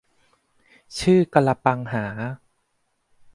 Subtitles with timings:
[0.97, 2.05] ขื่อกะละปังหา